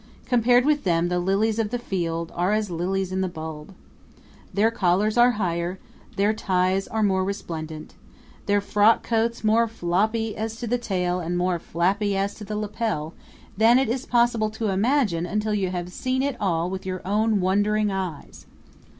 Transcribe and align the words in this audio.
Compared 0.25 0.65
with 0.65 0.83
them 0.83 1.09
the 1.09 1.19
lilies 1.19 1.59
of 1.59 1.69
the 1.69 1.77
field 1.77 2.31
are 2.33 2.53
as 2.53 2.71
lilies 2.71 3.11
in 3.11 3.21
the 3.21 3.27
bulb. 3.27 3.75
Their 4.51 4.71
collars 4.71 5.15
are 5.15 5.33
higher, 5.33 5.77
their 6.15 6.33
ties 6.33 6.87
are 6.87 7.03
more 7.03 7.23
resplendent, 7.23 7.93
their 8.47 8.61
frock 8.61 9.03
coats 9.03 9.43
more 9.43 9.67
floppy 9.67 10.35
as 10.35 10.55
to 10.55 10.65
the 10.65 10.79
tail 10.79 11.19
and 11.19 11.37
more 11.37 11.59
flappy 11.59 12.17
as 12.17 12.33
to 12.33 12.43
the 12.43 12.55
lapel, 12.57 13.13
than 13.55 13.77
it 13.77 13.89
is 13.89 14.07
possible 14.07 14.49
to 14.49 14.69
imagine 14.69 15.27
until 15.27 15.53
you 15.53 15.69
have 15.69 15.91
seen 15.93 16.23
it 16.23 16.35
all 16.39 16.67
with 16.67 16.83
your 16.83 17.03
own 17.05 17.39
wondering 17.39 17.91
eyes. 17.91 18.47